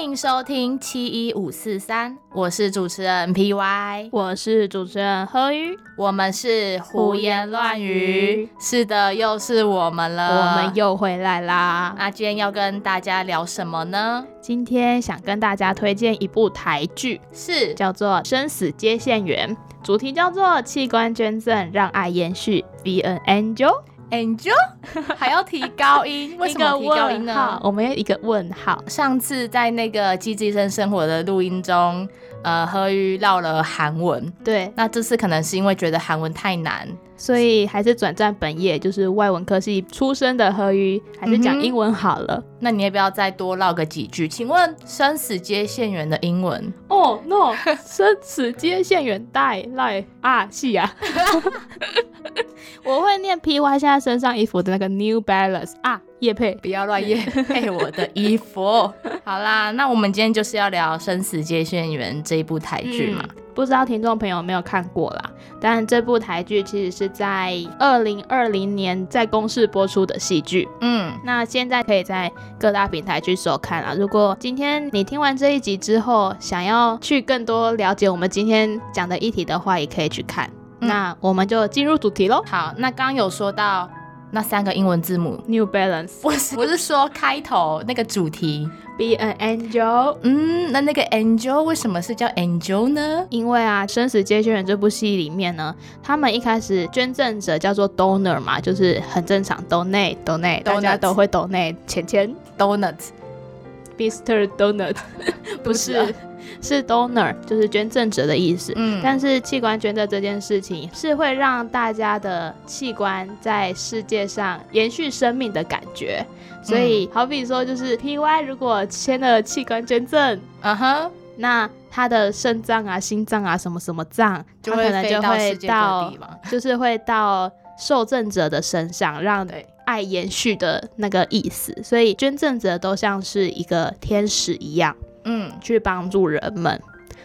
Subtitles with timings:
[0.00, 8.48] 欢迎收听七一五四三，我是主持人 P Y，我是主持人何宇，我们是胡言乱语。
[8.58, 11.94] 是的，又是我们了，我们又回来啦。
[11.98, 14.24] 那今天要跟大家聊什么呢？
[14.40, 22.64] 今天想跟大家推荐一部台剧，是叫做《生死接线员》，主题叫做器官捐赠，让爱延续。
[22.82, 23.82] Be an angel。
[24.10, 24.52] Angel
[25.16, 27.60] 还要提高音， 为什么提高音呢？
[27.62, 28.82] 我们要一个问号。
[28.86, 32.08] 上次在那个《机智医生生活》的录音中，
[32.42, 36.88] 呃，何宇唠了韩文，对，那这次可能是因为觉得韩文太难。
[37.16, 42.42] 所以还是转战本业，就是外文科系出身的何瑜，还是讲英文好了。
[42.60, 44.26] 那你要不要再多唠个几句？
[44.26, 46.72] 请问生死接线员的英文？
[46.88, 50.90] 哦，no，生死接线员带赖啊，是啊。
[52.90, 58.92] 我会念 P Y 现在身上衣服的那个 New Balance 啊，叶配，不要乱叶 配我的衣服。
[59.22, 63.24] 好啦，那我们今天就是要聊《生死接线员》这一部台剧嘛。
[63.54, 65.30] 不知道听众朋友有没有看过啦？
[65.60, 70.66] 但这部台剧其实是在二零二零年在公视播出的戏剧。
[70.80, 73.94] 嗯，那现在可以在各大平台去收看啊。
[73.96, 80.50] 如果今天你听完这一集之后，想要去更多了解我们今天讲的议题的话，也可以去看。
[80.80, 82.42] 那我们就进入主题喽。
[82.46, 83.88] 好，那刚刚有说到
[84.30, 90.16] 那三个英文字母 New Balance，我是我是说开头那个主题 Be an Angel。
[90.22, 93.26] 嗯，那那个 Angel 为什么是叫 Angel 呢？
[93.28, 104.48] 因为啊，《生死接线员》这部戏里面呢，他们一开始捐赠者叫做 Donor 嘛，就是很正常，Donate Donate，大家都会 Donate 钱钱 Donuts，Mr.
[104.56, 104.96] Donut，
[105.64, 106.14] 不是。
[106.60, 108.72] 是 donor，就是捐赠者的意思。
[108.76, 116.24] 嗯，但是器官捐赠这件事情是会让大家的器官在世界上延续生命的感觉。
[116.62, 126.12] 所以，好比说，就是 P Y 如果签了器官捐赠，嗯哼，那他的肾脏啊、心脏啊、什么什么脏，就可能就会到，
[126.50, 129.48] 就是会到受赠者的身上，让
[129.86, 131.74] 爱延续的那个意思。
[131.82, 134.94] 所以，捐赠者都像是一个天使一样。
[135.24, 136.80] 嗯，去帮助人们。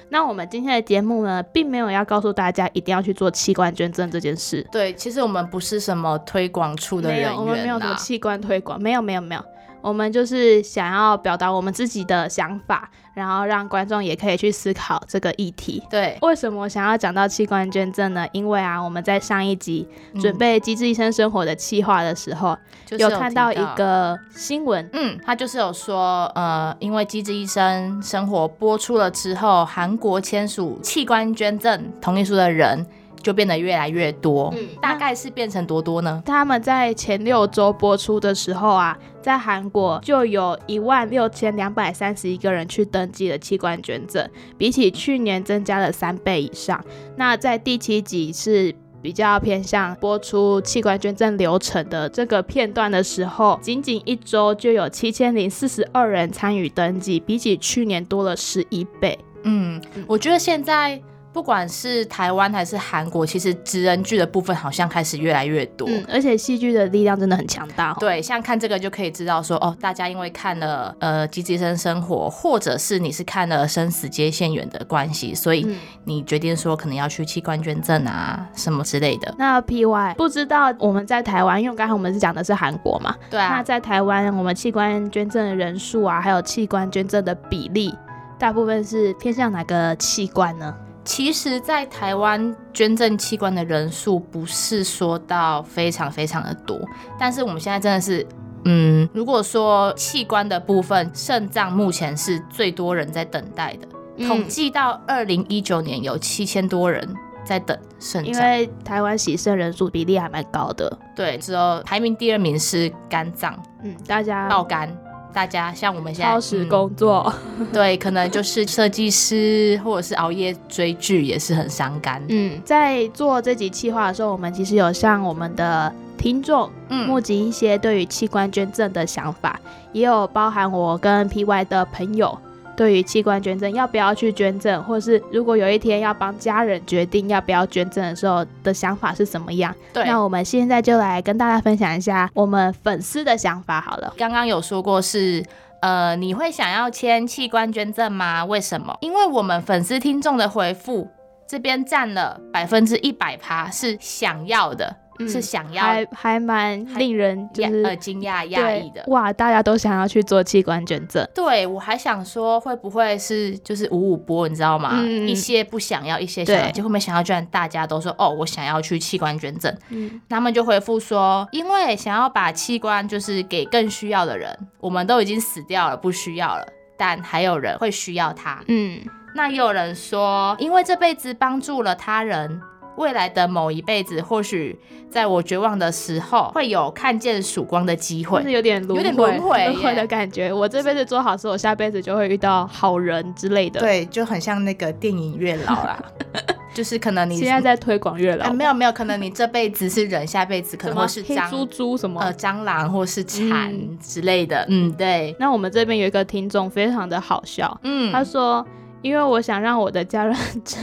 [0.09, 4.66] 那我们今天的节目呢，并没有要告诉大家一定要去做器官捐赠这件事。
[4.72, 9.44] 对，其实我们不是什么推广处的人员，我们没有什么器官推广，没有，没有，没有。
[9.81, 15.81] 我们就是想要表达我们自己的想法，然后让观众也可以去思考这个议题。
[15.90, 18.28] 对，为什么想要讲到器官捐赠呢？
[18.34, 19.88] 因为啊，我们在上一集
[20.22, 22.56] 准备《机智医生生活》的企划的时候，
[23.00, 32.86] 有看到一个新闻，嗯，他就是有说，呃，因为《机智医生生活》播出了之后，韩国签署器官捐赠同意书的人。
[33.25, 36.22] 就变得越来越多，嗯，大概是变成多多呢？
[36.24, 46.80] 他们在前六周播出的时候啊，在韩国就有一万六千两百三十一个人去登记了器官捐赠，比起去年增加了三倍以上。
[47.16, 48.72] 那在第七集是
[49.02, 59.18] 比较偏向播出器官捐赠流程的这个片段的时候，仅仅一周就有七千零四十二人参与登记，比起去年多了十一倍。
[59.41, 61.02] 嗯，我觉得现在。
[61.35, 67.94] 不管是台湾还是韩国，其实职人剧的部分好像开始越来越多，而且戏剧的力量真的很强大。
[68.00, 75.68] 对，像看这个就可以知道说，哦，大家因为看了呃《机智生生活》，或者是你是看了《生死接线员》的关系，所以
[76.06, 79.35] 你决定说可能要去器官捐赠啊什么之类的。
[79.38, 83.50] 那 P Y 不知道我们在台湾，因为刚才我们是讲的是韩国嘛，对啊。
[83.50, 87.94] 那在台湾，我们器官捐赠的人数啊，还有器官捐赠的比例，
[88.40, 90.73] 大部分是偏向哪个器官呢？
[91.05, 96.79] 其实，在台湾捐赠器官的人数不是说到非常非常的多，
[97.19, 98.25] 但是我们现在真的是，
[98.66, 103.88] 嗯，如果说器官的部分，肾脏目前是最多人在等待的。
[104.27, 107.07] 统计到二零一九年有七千多人
[107.43, 110.97] 在等肾脏，因为台湾洗肾人数比例还蛮高的。
[111.16, 114.90] 对，之后排名第二名是肝脏，嗯，大家爆肝。
[115.35, 117.32] 大家像我们现在超时工作，
[117.73, 122.23] 对，可能就是设计师或者是熬夜追剧也是很伤肝。
[122.29, 129.59] 嗯，在做这集企划的时候，我们其实有向我们的听众募集一些对于器官捐赠的想法，
[129.91, 132.40] 也有包含我跟 PY 的朋友。
[132.75, 139.73] 对于器官捐赠要不要去捐赠，或者是如果有一天要帮家人决定要不要捐赠的时候的想法是什么样？
[139.93, 144.13] 对，那我们现在就来跟大家分享一下我们粉丝的想法好了。
[144.17, 145.43] 刚刚有说过是，
[145.81, 148.43] 呃，你会想要签器官捐赠吗？
[148.43, 148.97] 为什么？
[149.01, 151.07] 因为我们粉丝听众的回复
[151.47, 154.95] 这边占了百分之一百趴是想要的。
[155.20, 159.03] 嗯是想要还还蛮令人就是压呃惊讶压抑的。
[159.08, 161.26] 哇，大家都想要去做器官捐赠。
[161.34, 164.91] 对，我还想说会不会是就是五五波，你知道吗？
[164.96, 169.76] 嗯一些不想要，一些想要，结果没想到居然大家都说哦，我想要去器官捐赠。
[169.90, 176.66] 嗯，他们就回复说，因为想要把器官就是给更需要的人，我们都已经死掉了，不需要了，
[176.97, 178.64] 但还有人会需要它。
[178.68, 179.00] 嗯，
[179.34, 182.61] 那也有人说，因为这辈子帮助了他人。
[182.97, 184.78] 未来的某一辈子，或许
[185.09, 188.52] 在我绝望的时候，会有看见曙光的机会就是。
[188.53, 190.52] 有点轮有点回轮回轮回的感觉。
[190.52, 196.02] 我这辈子做好事，我下辈子就会遇到好人之类的。，对，就很像那个电影月老啦，
[196.74, 202.22] 就是可能你现在在推广月老哎，没有没有，可能你这辈子是人，下辈子可能会是黑猪蟑猪什么。
[202.22, 204.66] 呃蟑螂或是蝉嗯之类的。
[204.70, 208.66] 嗯，对，那我们这边有一个听众非常的好笑，嗯，他说。
[209.02, 210.78] 因为我想让我的家人 知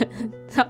[0.54, 0.64] 道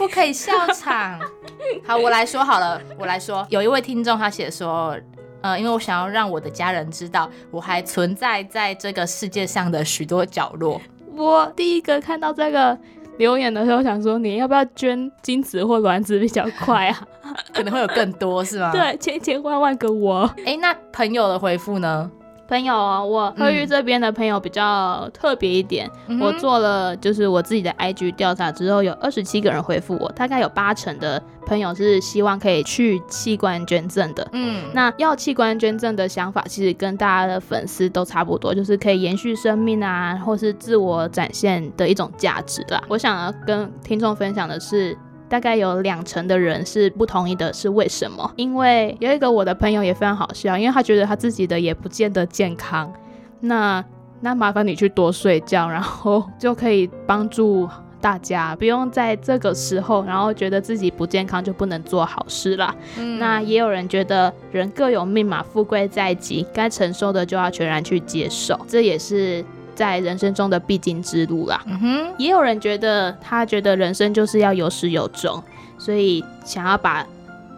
[0.00, 1.20] 不可以笑场。
[1.86, 3.46] 好，我来说好了，我来说。
[3.50, 4.96] 有一位听众他写说，
[5.42, 10.80] 呃，因为我想要让我的家人知道，我还存在在这个世界上的许多角落。
[11.14, 12.76] 我第一个看到这个
[13.18, 17.06] 留言的时候，想说你要不要捐精子或卵子比较快啊？
[17.52, 18.72] 可能会有更多，是吗？
[18.72, 20.22] 对，千千万万个我。
[20.46, 22.10] 哎，那朋友的回复呢？
[22.50, 34.28] 朋友啊，我嗯贺玉这边的朋友比较特别一点，嗯我做了就是我自己的 IG 调查之后，有二十七个人回复我，大概有八成的朋友是希望可以去器官捐赠的。
[34.32, 42.82] 嗯，那要器官捐赠的想法，其实跟大家的粉丝都差不多，就是可以延续生命啊，或是自我展现的一种价值啦。
[42.88, 44.98] 我想要跟听众分享的是。
[45.30, 48.30] 大概有两成的人是不同意的，是为什么？
[48.36, 52.92] 因为有一个我的朋友也非常好笑，因为他觉得他自己的也不见得健康，
[53.38, 53.82] 那
[54.20, 57.68] 那麻烦你去多睡觉，然后就可以帮助
[58.00, 62.74] 大家，不用在这个时候，然后觉得自己不健康就不能做好事了。
[62.98, 69.44] 嗯那也有人觉得人各有命嘛，富贵在即，该承受的就要全然去接受，这也是
[69.80, 71.62] 在人生中的必经之路啦。
[71.64, 75.42] 嗯哼，也有人觉得他觉得人生就是要有始有终，
[75.78, 77.06] 所以想要把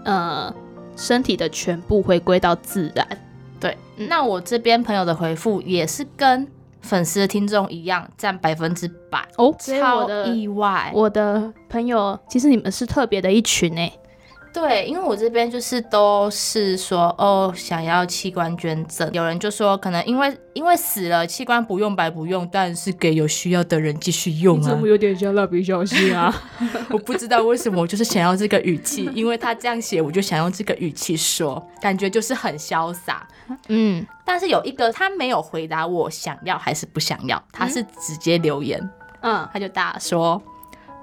[0.05, 0.55] 呃
[0.97, 3.05] 身体的全部回归到自然。
[3.59, 3.77] 对。
[3.97, 6.47] 嗯那我这边朋友的回复也是跟
[6.81, 10.93] 粉丝的听众一样，占百分之百，哦，超意外。
[10.95, 13.99] 我的朋友，其实你们是特别的一群欸诶。
[14.53, 24.79] 对，因为我这边就是都是说哦，想要器官捐赠，有人就说可能因为因为死了器官不用白不用，但是给有需要的人继续用啊。
[24.85, 26.31] 有点像蜡笔小新啊？
[26.93, 33.27] 我不知道为什么，我就是想要这个语气，因为他这样写，我就想用这个语气说，感觉就是很潇洒。
[33.69, 38.79] 嗯，但是有一个他没有回答我想要还是不想要，他是直接留言，
[39.23, 40.41] 嗯，他就打说，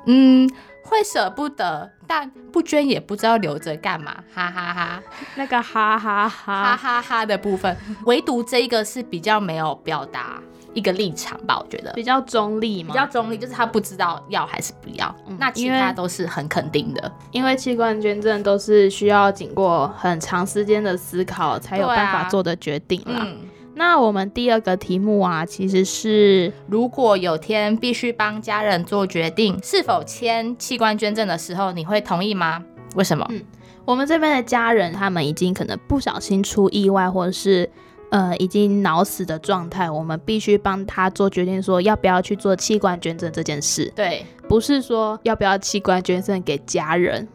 [0.06, 0.50] 嗯，
[0.90, 5.02] 会舍不得，但不捐也不知道留着干嘛，哈哈哈
[5.36, 10.42] 那个哈哈哈哈，哈哈的部分，唯独这一个是比较没有表达
[10.74, 17.12] 一个立场吧，我觉得比较中立嘛，比较中立，就是他不知道要还是不要，嗯那其他都是很肯定的。
[17.32, 23.22] 因为器官捐赠都是需要经过很长时间的思考才有办法做的决定啦。
[23.22, 23.38] 嗯，
[23.80, 32.62] 那我们第二个题目啊，其实是如果有天必须帮家人做决定是否签器官捐赠的时候，你会同意吗？
[32.96, 33.26] 为什么？
[33.30, 33.42] 嗯
[33.86, 37.70] 我们这边的家人，他们已经可能不小心出意外，或者是
[38.12, 47.26] 呃已经脑死的状态，我们必须帮他做决定，说要不要去做器官捐赠这件事，对，不是说要不要器官捐赠给家人。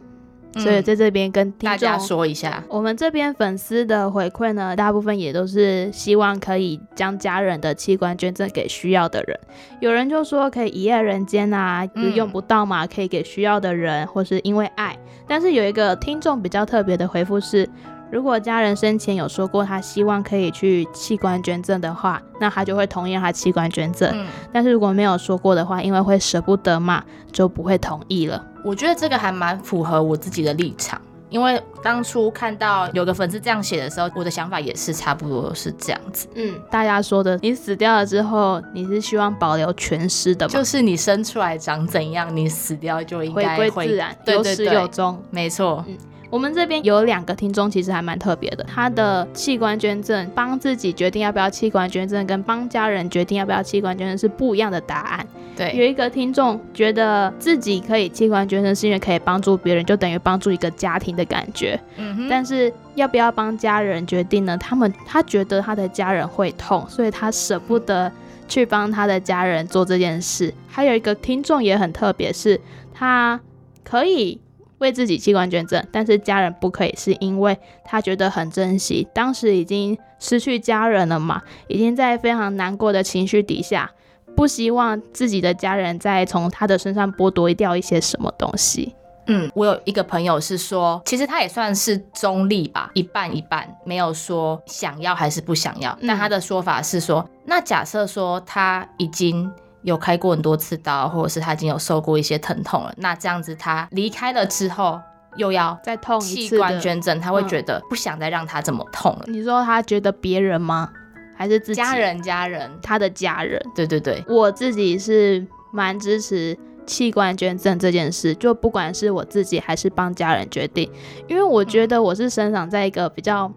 [0.55, 2.63] 嗯所以在这边跟大家众说一下。
[2.67, 9.39] 我们这边粉丝的回馈呢，大部分也都是希望可以将家人的器官捐赠给需要的人。
[9.79, 14.97] 有人就说可以一夜人间啊，嗯用不到嘛，可以给需要的人，或是因为爱。
[15.27, 17.69] 但是有一个听众比较特别的回复是。
[18.11, 24.09] 如果家人生前有说过他希望可以去器官捐赠的话，那他就会同意让他器官捐赠。
[24.13, 28.45] 嗯，但是如果没有说过的话，因为会舍不得嘛，就不会同意了。
[28.65, 40.51] 我觉得这个还蛮符合我自己的立场，因为当初看到有个粉丝这样写的时候，我的想法也是差不多是这样子，嗯，大家说的，你死掉了之后，你是希望保留全尸的吗？
[40.51, 45.21] 就是你生出来长怎样，你死掉就应回该回归自然，有始有终。
[45.29, 45.85] 没错，
[46.29, 48.63] 我们这边有两个听众，其实还蛮特别的。
[48.63, 55.27] 他的器官捐赠，帮自己决定要不要器官捐赠，跟帮家人决定要不要器官捐赠是不一样的答案。
[55.55, 61.79] 对有，一个听众觉得自己可以器官捐赠，是因为可以帮助别人，就等于帮助一个家庭的感觉。
[61.95, 64.57] 嗯哼，但是要不要帮家人决定呢？
[64.57, 68.11] 他们他觉得他的家人会痛，所以他舍不得
[68.49, 70.53] 去帮他的家人做这件事。
[70.67, 72.59] 还有一个听众也很特别，是
[72.93, 73.39] 他
[73.83, 74.41] 可以
[74.85, 83.91] 为自己器官捐赠，但是家人不可以，是因为他觉得很珍惜，当时已经失去家人了嘛，已经在非常难过的情绪底下，
[84.35, 88.93] 不希望自己的家人再从他的身上剥夺掉一些什么东西。
[89.27, 95.97] 嗯，我有一个朋友是说，其实他也算是中立吧，一半一半，没有说想要还是不想要。
[96.07, 99.51] 但他的说法是说，那假设说他已经
[99.85, 104.99] 有开过很多次刀，或者是他已经有受过一些疼痛了，那这样子他离开了之后
[105.37, 109.25] 又要再痛一器官捐赠，他会觉得不想再让他这么痛了。
[109.27, 110.89] 你说他觉得别人吗？
[111.37, 111.95] 还是自己家？
[111.95, 113.61] 人，家人，他的家人。
[113.75, 120.89] 对对对，我自己是蛮支持器官捐赠这件事，就不管是我自己还是帮家人决定，
[121.27, 123.51] 因为我觉得我是生长在一个比较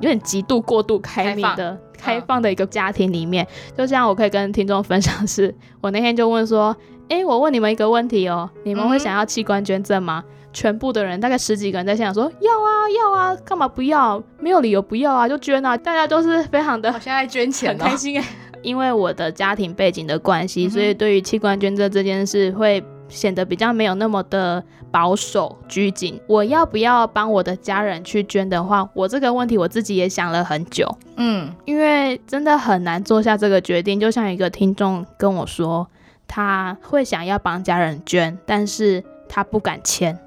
[0.00, 3.46] 有点极度过度开明的开放的一个家庭里面。
[3.76, 6.76] 就像我可以跟听众分享是，我那天就问说，
[7.08, 10.24] 哎，我问你们一个问题哦，你们会嗯想要器官捐赠吗？
[10.50, 14.20] 全部的人大概十几个人在现场说要啊要啊，干嘛不要？
[14.40, 15.76] 没有理由不要啊，就捐啊！
[15.76, 18.24] 大家都是非常的我现在捐钱很开心哎。
[18.62, 26.20] 因为我的家庭背景的关系，所以对于器官捐赠这件事会显得比较没有那么的保守拘谨。
[26.26, 33.98] 我要不要帮我的家人去捐的话，我这个问题我自己也想了很久，嗯，因为真的很难做下这个决定。
[33.98, 35.88] 就像一个听众跟我说，
[36.26, 40.18] 他会想要帮家人捐，但是他不敢签。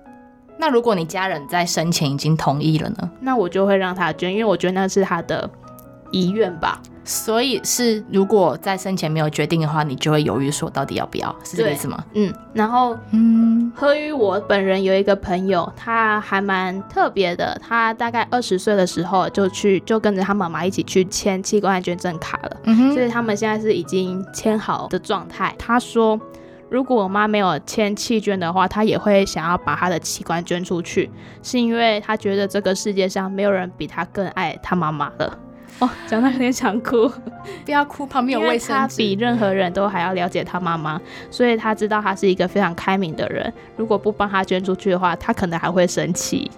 [0.57, 3.09] 那如果你家人在生前已经同意了呢？
[3.21, 5.49] 那我就会让他捐，因为我觉得那是他的
[6.11, 6.81] 遗愿吧。
[7.03, 12.01] 所以是如果在生前没有决定的话，你就会犹豫说到底要不要，是这个意思吗？
[12.13, 17.59] 嗯，然后嗯，何于我本人有一个朋友，他还蛮特别的。
[17.59, 25.53] 他大概二十岁的时候就去，就跟着他妈妈一起去签器官捐赠卡了，嗯所以他们现在是已经签好的状态。
[25.57, 26.19] 他说，
[26.69, 31.09] 如果我妈没有签弃捐的话，他也会想要把他的器官捐出去，
[31.41, 35.37] 是因为他觉得这个世界上没有人比他更爱他妈妈了。
[35.81, 37.11] 哦，讲到有点想哭。
[37.65, 38.73] 不要哭，旁边有卫生纸。
[38.73, 43.51] 他比任何人都还要了解他妈妈，所以他知道他是一个非常开明的人。
[43.75, 46.49] 如果不帮他捐出去的话，他可能还会生气。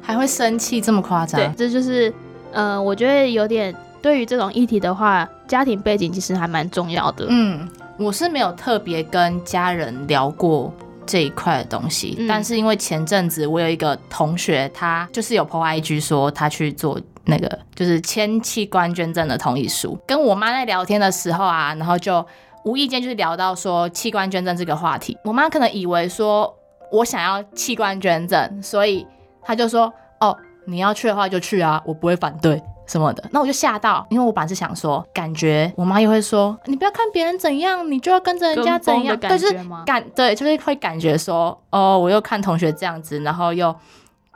[0.00, 2.12] 还会生气，这么夸张对？，这就是，
[2.52, 7.26] 呃，我觉得有点对于这种议题的话，家庭背景其实还蛮重要的。
[7.28, 10.72] 嗯，我是没有特别跟家人聊过
[11.04, 22.24] 这一块的东西，嗯但是因为前阵子我有一个同学，他就是有 PO IG 说他去做那个就是签器官捐赠的同意书，跟我妈在聊天的时候啊，然后就
[22.64, 26.54] 无意间就是聊到说器官捐赠这个话题，我妈可能以为说
[26.90, 29.06] 我想要器官捐赠，所以
[29.42, 30.36] 她就说哦，
[30.66, 32.62] 你要去的话就去啊，我不会反对。
[32.86, 39.84] 什么的，那我就吓到，因为我本来是想说，感觉我妈也会说，你不要看别人怎样，你就要跟着人家怎样，跟风的感对，就是？
[39.86, 43.72] 感对，就是会感觉说，哦，我又看同学这样子，然后又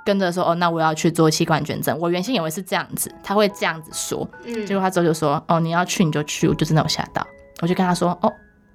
[0.05, 1.99] 跟着说，哦，那我要去做器官捐赠。
[1.99, 7.27] 我原先以为是这样子，他会这样子说，嗯结果他之后就说，哦，你要去你就去，我就真的有吓到，
[7.63, 8.33] 我就跟他说，哦，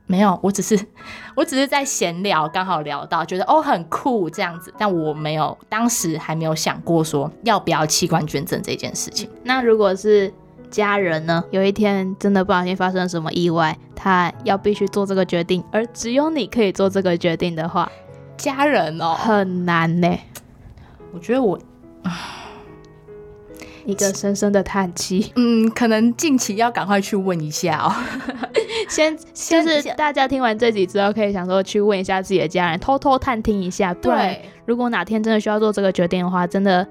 [0.08, 0.80] 没有，我只是
[1.36, 9.30] 我只是在闲聊，刚好聊到，觉得哦很酷这样子，但我没有当时还没有想过说要不要器官捐赠这件事情。
[9.44, 10.34] 那如果是
[10.72, 11.44] 家人呢？
[11.52, 17.92] 有一天真的不小心发生什么意外，他要必须做这个决定，而只有你可以做这个决定的话，
[18.38, 20.08] 家人哦，很难呢。
[21.12, 21.60] 我觉得我
[23.86, 25.32] 一个深深的叹气。
[25.36, 27.94] 嗯，可能近期要赶快去问一下哦。
[28.88, 33.94] 先就是大家听完这集之后，可以想说去问一下自己的家人，偷偷探听一下。
[33.94, 34.42] 不然，对。
[34.66, 36.88] 如果哪天真的需要做这个决定的话，真的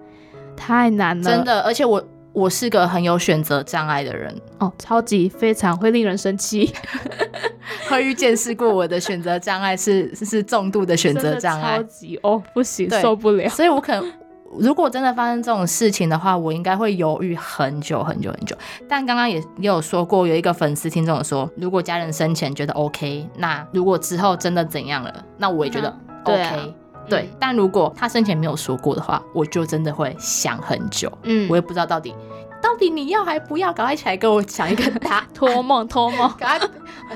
[0.56, 1.24] 太难了。
[1.24, 6.72] 真的，而且我我是个很有选择障碍的人，哦，超级非常会令人生气，
[7.88, 13.48] 慧玉见识过我的选择障碍是是是重度的选择障碍超，级哦，不行，受不了。
[13.48, 14.12] 所以我可能。
[14.58, 18.56] 如果真的发生这种事情的话，我应该会犹豫很久很久很久。
[18.88, 26.40] 但刚刚也也有说过，有一个粉丝听众有说，如果家人生前觉得 OK，那如果之后真的怎样了，那我也觉得 OK 对。
[26.40, 26.68] 啊
[27.10, 32.14] 对，嗯但如果他生前没有说过的话，我就真的会想很久，嗯我也不知道到底
[32.60, 36.30] 到底你要还不要，赶快起来跟我讲一个答托梦 托梦。
[36.38, 36.68] 赶快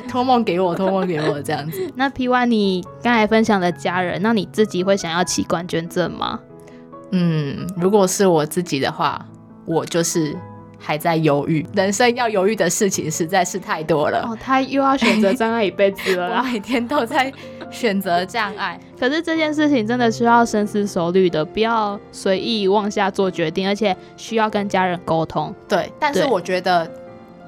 [0.09, 1.93] 托梦给我， 托梦给我这样子。
[1.97, 6.39] 那 P Y，你刚才分享的家人，那你自己会想要器官捐赠吗？
[7.11, 9.25] 嗯，如果是我自己的话，
[9.67, 10.37] 我就是
[10.83, 11.65] 还在犹豫。
[11.75, 16.43] 人生要犹豫的事情实在是太多了，哦，他又要选择障碍一辈子了 我啦。
[16.43, 17.33] 每天都在
[17.71, 18.79] 选择障碍。
[18.99, 25.55] 可是这件事情真的需要深思熟虑的，不要随意妄下做决定，而且需要跟家人沟通。
[25.69, 26.89] 对，但是我觉得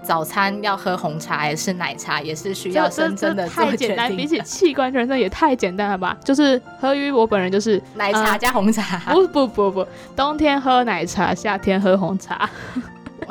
[0.02, 6.16] 早餐要喝红茶还是奶茶，也是需要这深深的这太简单，比起器官捐赠也太简单了吧？
[6.24, 9.00] 就是喝于我本人就是 奶茶加红茶。
[9.12, 9.86] 不不不不，
[10.16, 12.48] 冬天喝奶茶，夏天喝红茶，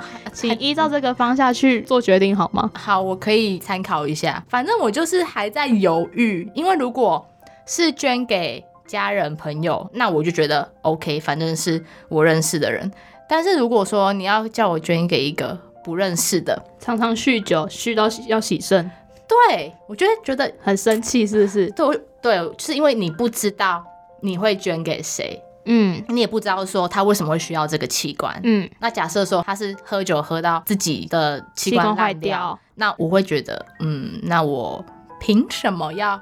[0.33, 2.71] 请依照这个方向去做决定好吗？
[2.73, 4.43] 好，我可以参考一下。
[4.47, 7.25] 反正我就是还在犹豫，因为如果
[7.65, 12.91] 是捐给家人朋友，那我就觉得 OK，反正是我认识的人。
[13.27, 18.89] 但是如果说你要叫我捐给一个不认识的，常常酗酒，酗到要洗肾，
[19.27, 21.69] 对我就会觉得很生气，是不是？
[21.71, 23.83] 对对，就是因为你不知道
[24.21, 28.39] 你会捐给谁，嗯你也不知道说他为什么会需要这个器官。
[28.43, 34.83] 嗯，那假设说他是喝酒喝到自己的器器官坏掉，那我会觉得，嗯，那我
[35.19, 36.19] 凭什么要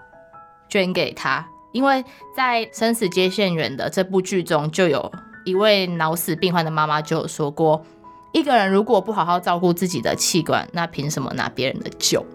[0.69, 1.45] 捐给他？
[1.71, 2.03] 因为
[2.35, 5.11] 在《生死接线员》的这部剧中，就有
[5.45, 7.81] 一位脑死病患的妈妈就有说过，
[8.33, 12.25] 一个人如果不好好照顾自己的器官，那凭什么拿别人的酒？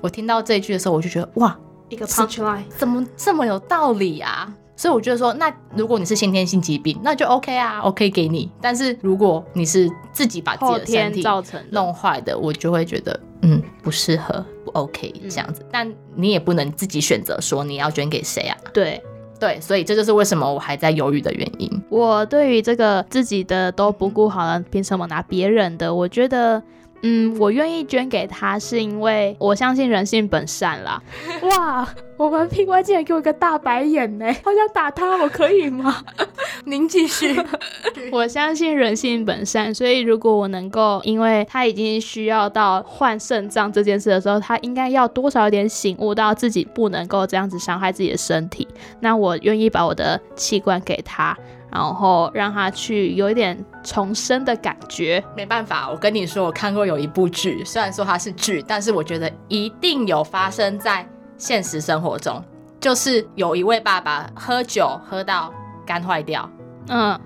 [0.00, 1.56] 我听到这一句的时候，我就觉得哇，
[1.90, 4.50] 一个 punch line，怎么这么有道理啊？
[4.76, 8.50] 所以我觉得说，那如果你是先天性疾病，那就 OK 啊，OK 给你。
[8.60, 11.58] 但是如果你是自己把自己的身体造成。
[11.70, 15.64] 弄坏的，我就会觉得嗯不适合，不 OK 嗯这样子。
[15.72, 18.56] 但你也不能自己选择说你要捐给谁啊？
[18.74, 19.02] 对
[19.40, 21.70] 对，所以这就是为什么我还在犹豫的原因。
[21.88, 25.94] 我对于这个自己的都不顾好了，凭什么拿别人的？
[25.94, 26.62] 我觉得。
[27.08, 31.00] 嗯，我愿意捐给他，是因为我相信人性本善啦。
[31.42, 36.04] 哇，我们 PY 竟然给我一个大白眼呢，好想打他，我可以吗？
[36.66, 37.40] 您继续。
[38.10, 48.66] 我相信人性本善，所以如果我能够，因为他已经需要到换肾脏这件事的时候，他应该要多少有点醒悟到自己不能够这样子伤害自己的身体，
[48.98, 51.36] 那我愿意把我的器官给他，
[51.76, 55.22] 然后让他去有一点重生的感觉。
[55.36, 61.06] 没办法，我跟你说，我看过有一部剧，虽然说它是剧，但是我觉得一定有发生在
[61.36, 62.42] 现实生活中。
[62.78, 65.52] 就是有一位爸爸喝酒喝到
[65.84, 66.48] 肝坏掉，
[66.88, 67.18] 嗯，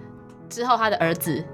[0.48, 1.44] 之后他的儿子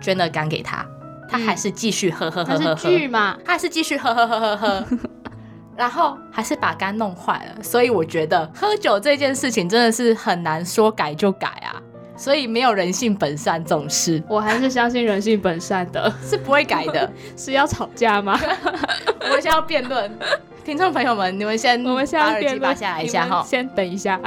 [0.00, 0.84] 捐了肝给他，
[1.28, 3.36] 他还是继续喝喝喝喝喝，剧嘛？
[3.44, 4.84] 他还是继续喝喝喝喝喝，
[5.76, 7.62] 然后还是把肝弄坏了。
[7.62, 11.80] 所以我觉得喝酒这件事情真的是很难说改就改啊，
[12.16, 17.10] 所以没有人性本善这种事我还是相信人性本善的， 是不会改的。
[17.36, 18.38] 是要吵架吗？
[19.20, 20.10] 我们先要辩论，
[20.64, 23.42] 听众朋友们，你们先我们先把耳机在辩论拔下来一下哈。
[23.46, 24.20] 先等一下，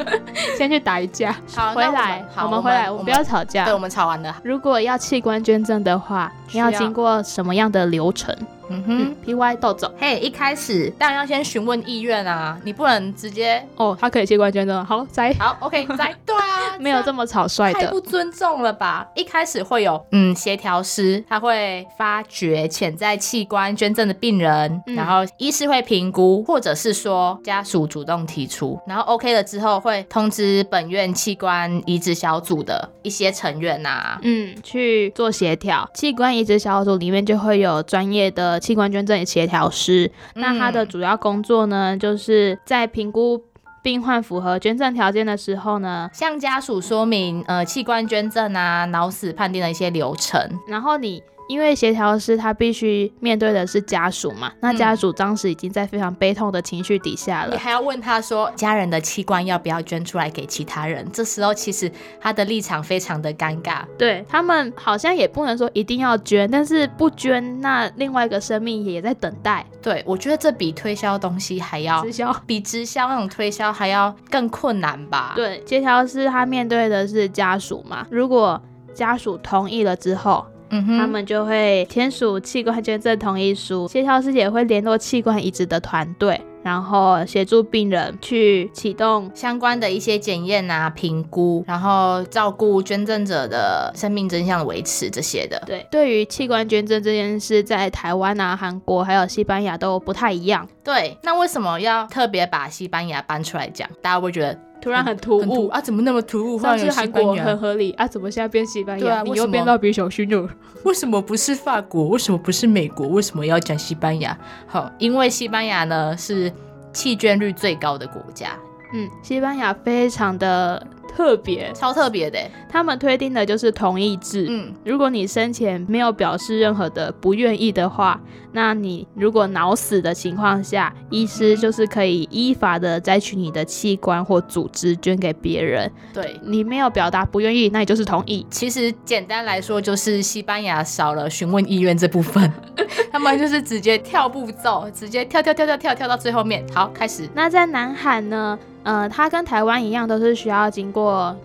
[0.58, 3.72] 先去打一架，好，回来，好，我们回来，我我们不要吵架对，。
[3.74, 4.36] 我们吵完了。
[4.42, 8.34] 如果要器官捐赠的话，你要经过什么样的流程？
[8.70, 9.92] 嗯嗯哼，，P Y 豆走。
[9.98, 17.80] 嘿，一开始当然要先询问意愿啊，你不能直接哦，他可以器官捐赠，好，摘好 OK 摘对啊， 没有这么草率的。
[17.80, 19.06] 太不尊重了吧？
[19.14, 35.88] 一开始会有嗯协调师，他会发掘潜在器官捐赠的病人，嗯然后医师会评估，或者是说家属主动提出，然后 OK 了之后会通知本院器官移植小组的一些成员呐、嗯，去做协调。
[35.94, 43.42] 器官移植小组里面就会有专业的器官捐赠协调师，那他的嗯主要工作呢，就是在评估
[43.82, 50.38] 病患符合捐赠条件的时候呢，向家属说明呃器官捐赠啊、脑死判定的一些流程。
[50.68, 57.50] 然后你因为协调师他必须面对的是家属嘛，那嗯家属当时已经在非常悲痛的情绪底下了。
[57.50, 61.04] 你还要问他说，家人的器官要不要捐出来给其他人？
[61.12, 63.80] 这时候其实他的立场非常的尴尬。
[63.98, 72.32] 对他们好像也不能说一定要捐，但是不捐，那另外一个生命也在等待对我觉得这比推销东西还要直销。
[72.46, 78.62] 比直销那种推销还要更困难吧？，对，协调师他面对的是家属嘛，如果
[78.94, 89.30] 家属同意了之后，嗯哼，他们就会签署器官捐赠同意书，协调师也会联络器官移植的团队，然后协助病人去启动。
[89.34, 95.60] 相关的一些检验啊、评估，然后照顾捐赠者的生命真相的维持这些的。
[95.66, 103.88] 对，对于器官捐赠这件事，在台湾啊、韩国还有西班牙都不太一样，对，那为什么要特别把西班牙搬出来讲？
[104.00, 105.40] 大家会觉得突然很突兀。
[105.40, 105.80] 很突啊？
[105.80, 106.58] 怎么那么突兀？
[106.58, 109.22] 忽上次韩国很合理啊，怎么现在变西班牙？
[109.22, 110.48] 你又变到比小勋了。
[110.84, 112.08] 为什么不是法国？
[112.08, 113.06] 为什么不是美国？
[113.08, 114.36] 为什么要讲西班牙？
[114.66, 116.50] 好，因为西班牙呢是
[116.92, 118.56] 弃捐率最高的国家，
[118.94, 122.50] 嗯，西班牙非常的特别，超特别的欸。
[122.68, 124.46] 他们推定的就是同意制。
[124.48, 128.20] 嗯，如果你生前没有表示任何的不愿意的话，
[128.52, 135.90] 那你如果脑死的情况下，医师就是可以依法的摘取你的器官或组织捐给别人。
[136.12, 136.38] 对。
[136.44, 138.46] 你没有表达不愿意，那你就是同意。
[138.50, 142.52] 其实简单来说，就是西班牙少了询问意愿这部分，
[143.12, 146.64] 他们就是直接跳步骤，直接跳跳跳跳跳跳到最后面。
[146.74, 147.28] 好，开始。
[147.34, 148.58] 那在南韩呢？
[148.82, 150.99] 呃，它跟台湾一样，都是需要经过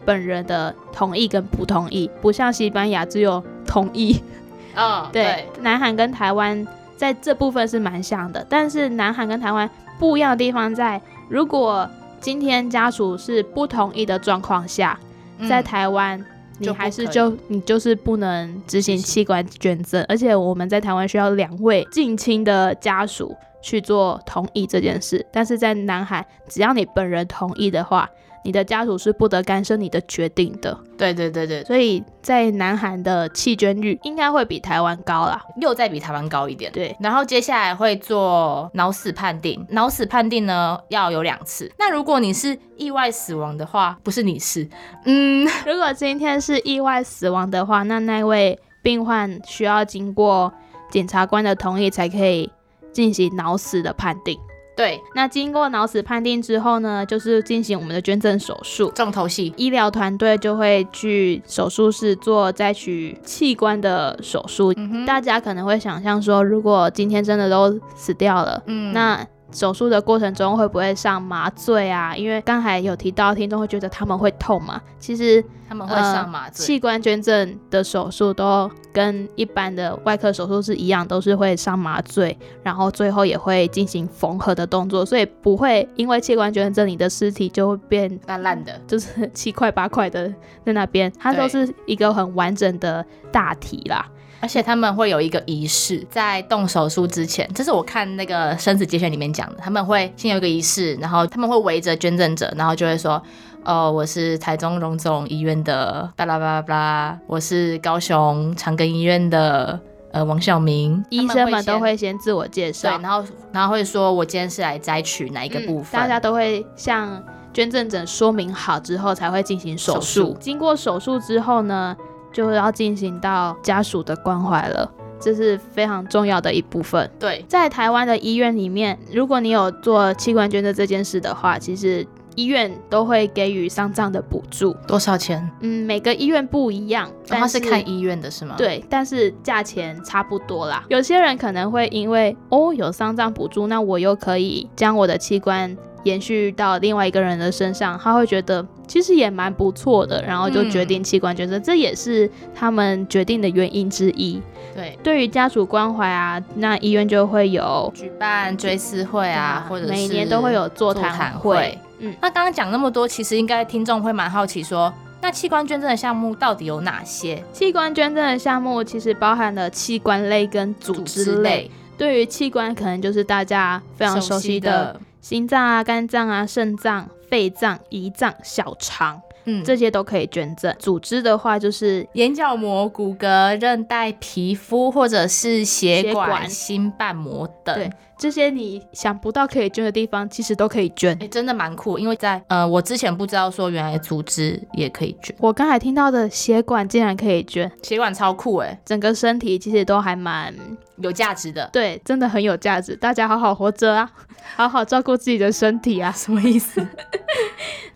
[0.06, 4.22] 本人的同意跟不同意，不像西班牙只有同意。
[4.76, 6.66] 嗯，对，南韩跟台湾
[6.98, 11.90] 在这部分是蛮像的，但是南韩跟台湾不一样的地方在，如果
[12.20, 15.00] 今天家属是不同意的状况下，
[15.48, 16.24] 在台湾。
[16.58, 28.10] 你还是就你就是不能执行器官捐赠，而且我们在台湾需要两位近亲的家属去做同意这件事，但是在南海，只要你本人同意的话。
[28.46, 30.78] 你的家属是不得干涉你的决定的。
[30.96, 36.72] 对对对对，所以在南韩的弃捐率应该会比台湾高啦，又再比台湾高一点。
[36.72, 41.70] 对，然后接下来会做脑死判定，脑死判定呢要有两次。
[41.80, 44.70] 那如果你是意外死亡的话，不是你是，
[45.06, 50.54] 嗯，如果今天是意外死亡的话，那那位病患需要经过
[50.92, 52.50] 检察官的同意才可以
[52.94, 54.40] 进行脑死的判定。
[54.76, 64.74] 对，那经过脑死判定之后呢，就是进行我们的捐赠手术，重头戏，医疗团队就会去手术室做摘取器官的手术。
[65.08, 69.26] 大家可能会想象说，如果今天真的都死掉了，嗯，那。
[69.56, 72.14] 手术的过程中会不会上麻醉啊？
[72.16, 74.82] 因为刚才有提到，听众会觉得他们会痛嘛。
[75.00, 76.66] 其实他们会上麻醉。
[76.66, 90.28] 器官捐赠的手术都跟一般的外科手术是一样，都是会上麻醉，然后最后也会进行缝合的动作，所以不会因为器官捐赠你的尸体就会变烂烂的，就是七块八块的
[90.66, 94.06] 在那边，它都是一个很完整的大体啦。
[94.46, 103.20] 而且他们会有一个仪式，在动手术之前，这是我看那个生死节选里面讲的，他们会先有一个仪式，然后他们会围着捐赠者，然后就会说，
[103.64, 109.80] 哦，我是台中荣总医院的巴拉巴拉巴拉，我是高雄长庚医院的
[110.12, 117.20] 呃王晓明，医生们都会先自我介绍，对，然后然后会说我今天是来摘取哪一个部分，大家都会向
[117.52, 121.98] 捐赠者说明好之后才会进行手术，经过手术之后呢？
[122.36, 127.10] 就要进行到家属的关怀了，这是非常重要的一部分。
[127.18, 134.76] 对，在台湾的医院里面，如果你有做器官捐赠这件事的话，其实医院都会给予丧葬的补助。
[134.86, 135.50] 多少钱？
[135.62, 138.56] 嗯，每个医院不一样，它是看医院的是吗？
[138.58, 140.84] 对，但是价钱差不多啦。
[140.90, 145.74] 有些人可能会因为哦有丧葬补助，那我又可以将我的器官。
[146.04, 154.42] 延续到另外一个人的身上，他会觉得其实也蛮不错的，然后就决定器官捐赠，这也是他们决定的原因之一。
[154.74, 161.78] 对，对于家属关怀啊，那医院就会有举办追思会啊，或者每年都会有座谈会。
[162.00, 167.42] 嗯，那刚刚讲那么多，其实应该听众会蛮好奇，说那器官捐赠的项目到底有哪些？
[167.54, 171.72] 器官捐赠的项目其实包含了器官类跟组织类。
[171.98, 175.00] 对于器官，可能就是大家非常熟悉的。
[175.22, 180.72] 心脏啊、肝脏啊、肾脏、肺脏、胰脏、小肠，嗯，这些都可以捐赠。
[180.78, 187.74] 组织的话，就是眼角膜、骨骼、韧带、皮肤，或者是血管、心瓣膜等。
[187.76, 187.92] 对。
[188.18, 192.00] 这些你想不到可以捐的地方，其实都可以捐，哎，真的蛮酷。
[192.00, 195.36] 因为在呃，我之前不知道说原来组织也可以捐。
[195.38, 198.80] 我刚才听到的血管竟然可以捐，血管超酷哎！
[198.86, 200.56] 整个身体其实都还蛮
[200.98, 202.96] 有价值的，对，真的很有价值。
[202.96, 204.10] 大家好好活着啊，
[204.56, 206.86] 好好照顾自己的身体啊， 什么意思？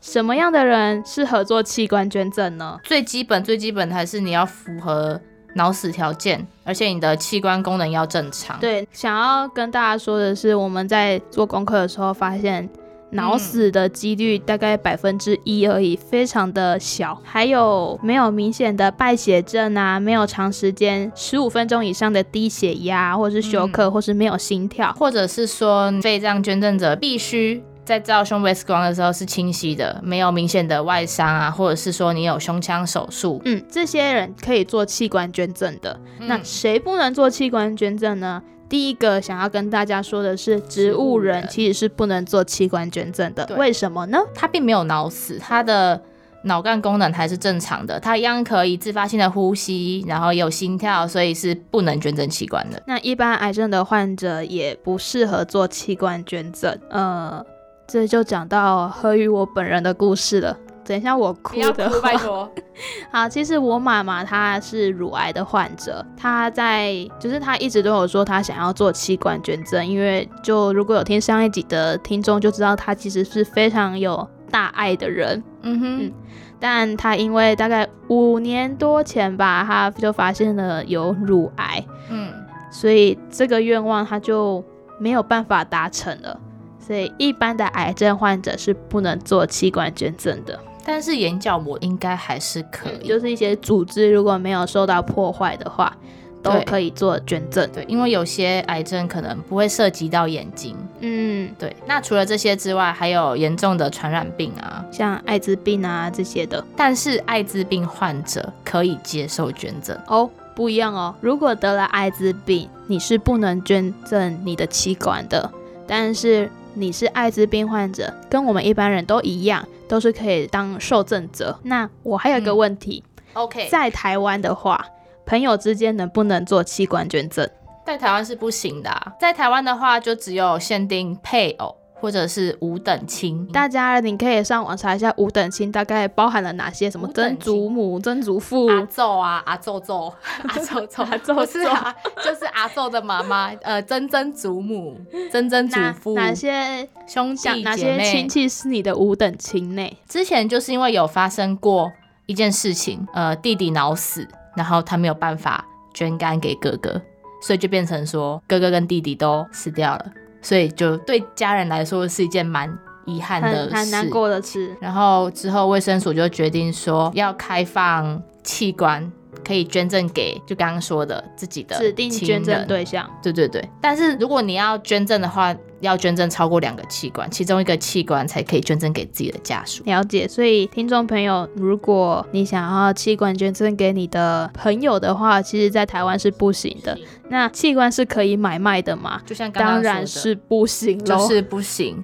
[0.02, 2.80] 什么样的人适合做器官捐赠呢？
[2.84, 5.20] 最基本最基本还是你要符合。
[5.56, 8.58] 脑死条件，而且你的器官功能要正常。
[8.60, 12.70] 对，想要跟大家说的是，我们在做功课的时候发现，
[13.12, 17.19] 脑死的几率大概百分之一而已，非常的小。
[17.24, 20.00] 还有没有明显的败血症啊？
[20.00, 27.63] 没有长时间十五分钟以上的低血压，或是休克，或是没有心跳，或者是说肺脏捐赠者必须。
[27.86, 36.00] 在照胸部 X 光的时候是清晰的，没有明显的外伤啊，或者是说你有胸腔手术，嗯，这些人可以做器官捐赠的。
[36.19, 38.43] 那谁不能做器官捐赠呢？
[38.70, 43.50] 第一个想要跟大家说的是，植物人其实是不能做器官捐赠的。
[43.58, 44.20] 为什么呢？
[44.36, 46.00] 他并没有脑死，他的
[46.44, 52.82] 脑干功能还是正常的，他一样可以自发性的呼吸，然后有心跳，所以是不能捐赠器官的。
[52.86, 57.44] 那一般癌症的患者也不适合做器官捐赠，呃。
[57.92, 60.56] 这就讲到何宇我本人的故事了。
[60.89, 62.52] 等一下我哭的，拜托。
[63.13, 75.43] 好，其实我妈妈她是乳癌的患者，她在就是她一直都有说她想要做器官捐赠，因为就如果有听上一集的听众就知道她其实是非常有大爱的人。
[75.62, 76.13] 嗯哼，
[76.60, 81.86] 但她因为大概五年多前吧，她就发现了有乳癌。
[82.10, 82.34] 嗯。
[82.71, 84.63] 所以这个愿望她就
[84.97, 86.39] 没有办法达成了。
[86.80, 95.95] 所以一般的癌症患者是不能做器官捐赠的，但是眼角膜应该还是可以，就是一些组织如果没有受到破坏的话，
[96.41, 97.69] 都可以做捐赠。
[97.71, 100.75] 对，因为有些癌症可能不会涉及到眼睛。
[101.02, 104.84] 嗯，对，那除了这些之外，还有严重的传染病啊。
[104.91, 111.13] 像艾滋病啊这些的但是艾滋病患者可以接受捐赠，哦，不一样哦。
[111.21, 115.52] 如果得了艾滋病，你是不能捐赠你的器官的，
[115.86, 121.60] 但是你是艾滋病患者，跟我们一般人都一样，都是可以当受赠者。
[121.63, 124.86] 那我还有一个嗯问题，OK，在台湾的话，
[125.25, 127.49] 朋友之间能不能做器官捐赠？
[127.86, 129.13] 在台湾是不行的、啊。
[129.19, 133.46] 在台湾的话，就只有限定配偶或者是五等亲。
[133.48, 138.68] 大家你可以上网查一下五等亲大概包含了哪些，什么曾祖母、曾祖父。
[138.68, 145.00] 阿奏啊，阿奏奏，阿奏奏，阿奏不是啊，就是阿奏的妈妈，呃，曾曾祖母、
[145.32, 148.04] 曾曾祖父、哪些兄弟哪些姐妹。
[148.12, 149.98] 亲戚是你的五等亲呢？
[150.08, 151.92] 之前就是因为有发生过
[152.26, 157.02] 一件事情，呃，弟弟脑死，然后他没有办法捐肝给哥哥，
[157.42, 160.06] 所以就变成说哥哥跟弟弟都死掉了，
[160.41, 162.71] 所以就对家人来说是一件蛮
[163.06, 164.75] 遗憾的事，很很难过的事。
[164.80, 169.12] 然后之后卫生署就决定说要开放器官，
[169.45, 173.10] 可以捐赠给就刚刚说的自己的指定捐赠对象。
[173.21, 179.84] 对对对，但是如果你要捐赠的话，要捐赠超过两个器官，其中一个器官才可以捐赠给自己的家属。
[179.86, 186.98] 了解，所以听众朋友，如果你想要器官捐赠给你的朋友的话，其实在台湾是不行的。
[187.30, 189.22] 那器官是可以买卖的吗？
[189.26, 191.18] 就像当然是不行喽。
[191.18, 192.04] 就是不行。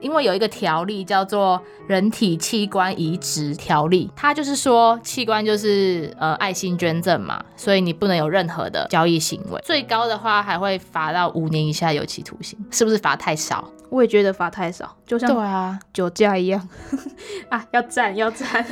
[0.00, 13.68] 因为有一个条例叫做《人体器官移植条例》，它就是说器官就是呃爱心捐赠嘛，所以你不能有任何的交易行为，最高的话还会罚到五年以下有期徒刑，是不是罚太少？
[13.88, 16.68] 我也觉得罚太少，就像对啊，酒驾一样
[17.48, 18.66] 啊，要赞要赞。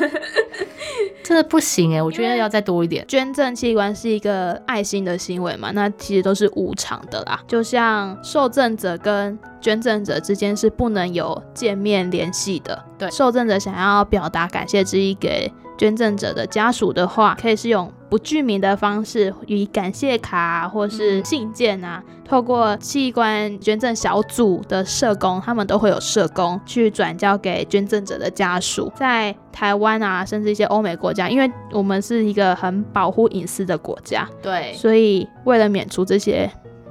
[1.22, 3.04] 真的不行哎，我觉得要再多一点。
[3.06, 7.40] 捐赠器官是一个爱心的行为嘛，那其实都是无偿的啦。
[7.46, 12.84] 就像受赠者跟捐赠者之间是不能有见面联系的。
[12.98, 21.24] 对受赠者想要表达感谢之意给捐赠者的家属的话，可以是用不具名的方式，以感谢卡、啊、或是嗯。
[21.24, 28.92] 信件啊，透过器官捐赠小组的社工，他们都会有社工去转交给捐赠者的家属。
[28.94, 36.48] 在台湾啊，甚至一些欧美国家，因为我们是一个很保护隐私的国家，对，所以为了免除这些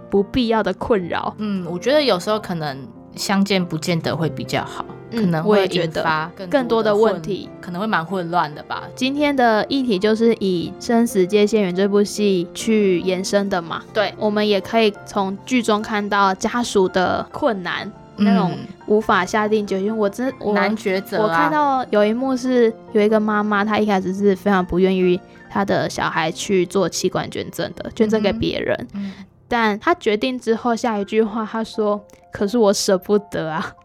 [0.10, 7.50] 不必要的困扰，嗯，我觉得有时候可能相见不见得会比较好，嗯可能会引发更更多的问题。
[7.62, 8.84] 可能会蛮混乱的吧。
[8.96, 19.96] 今天的议题就是以《生死界线缘》这部戏去延伸的嘛，对，我们也可以从剧中看到家属的困难，那种无法下定决心。
[19.96, 21.24] 我真我嗯难抉择、啊。
[21.24, 28.88] 我看到有一幕是有一个妈妈，她一开始是非常不愿意她的小孩去做器官捐赠的，捐赠给别人。
[28.94, 29.14] 嗯
[29.48, 33.74] 但她决定之后，下一句话她说：“可是我舍不得啊。”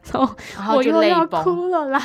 [0.57, 2.01] 然后我又要哭了啦。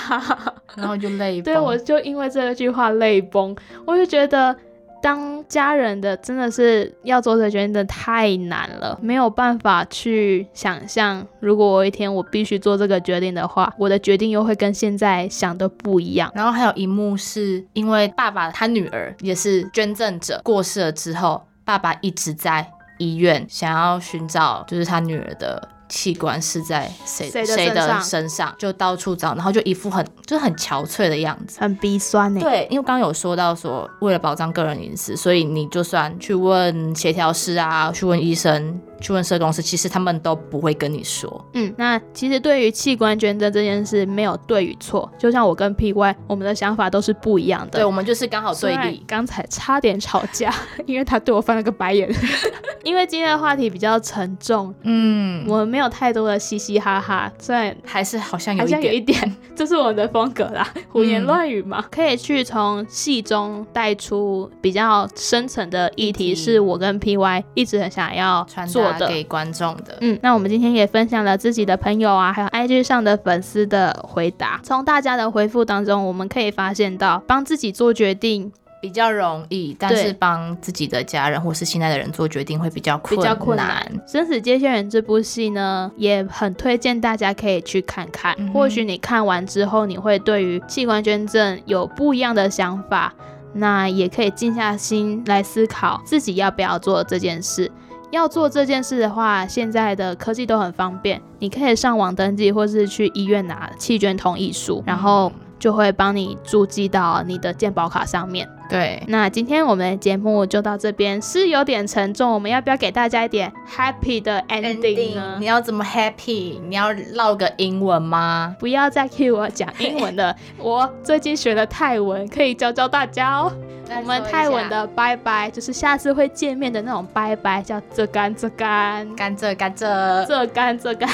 [0.75, 1.43] 然后就泪崩。
[1.45, 4.56] 对，我就因为这句话泪崩，我就觉得。
[5.01, 16.32] 当家人的真的是要做这个决定，真的太难了，没有办法去想象，如果我一天我必须做这个决定的话，我的决定又会跟现在想的不一样。
[16.34, 22.65] 然后还有一幕是因为爸爸他女儿也是捐赠者过世了之后，爸爸一直在
[22.97, 31.60] 医院想要寻找，就是他女儿的器官是在谁谁的的身上，就到处找，然后就一副很就是很憔悴的样子。
[31.62, 41.45] 很鼻酸呢、对，因为刚刚有说到说，为了保障个人隐私，所以你就算去问协调师啊，去问医生，去问社公司，其实他们都不会跟你说。
[41.53, 47.79] 嗯，那其实对于器官捐赠这件事，没有对与错，就像我跟 PY，我们的想法都是不一样的。
[47.79, 49.03] 对，我们就是刚好对立。
[49.05, 50.53] 刚才差点吵架，
[50.87, 52.09] 因为他对我翻了个白眼。
[52.83, 58.81] 因为今天的话题比较沉重，嗯，我们没有太多的嘻嘻哈哈，虽然还是好像有好一点。
[58.81, 61.83] 像有一点， 这是我们的风格啦，胡言乱语嘛。
[61.91, 69.08] 可以去从戏中带出比较深层的议题，是我跟 PY 一直很想要传做的。
[69.08, 69.97] 给观众的。
[70.01, 74.60] 嗯，那我们今天也分享了自己的朋友啊，还有 IG 上的粉丝的回答。
[74.63, 78.51] 从大家的回复当中，我们可以发现到，帮自己做决定
[78.82, 83.86] 比较容易，但是帮自己的家人或是心爱的人做决定会比较困比较困难。
[84.12, 88.36] 《生死接线员》这部戏呢，也很推荐大家可以去看看。
[88.38, 93.13] 嗯或许你看完之后，你会对于器官捐赠有不一样的想法，
[93.53, 97.71] 那也可以静下心来思考自己要不要做这件事。
[98.13, 108.47] 要做这件事的话，现在的科技都很方便，你可以上网登记，或是去医院拿弃捐同意书，然后就会帮你注记到你的健保卡上面。
[108.69, 115.38] 对，那今天我们的节目就到这边，是有点沉重，我们要不要给大家一点 happy 的 ending 呢？
[115.39, 116.60] 你要怎么 happy？
[116.67, 118.56] 你要唠个英文吗？
[118.60, 123.52] 不要再 cue 我讲英文了， 我最近学了泰文，可以教教大家哦。
[123.97, 131.10] 我们泰文的拜拜就是下次会见面的那种拜拜，叫这干这干干这干这这干这干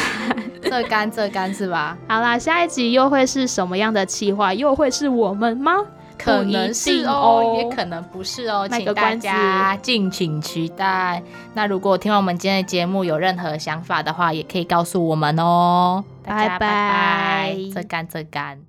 [0.62, 1.98] 这干这干是吧？
[2.08, 4.54] 好啦，下一集又会是什么样的企划？
[4.54, 5.74] 又会是我们吗？
[6.18, 11.24] 可能是哦，也可能不是哦，请大家敬请期待。
[11.54, 16.04] 那如果听完我们今天的节目有任何想法的话，也可以告诉我们哦。
[16.24, 18.69] 拜拜，这干这干。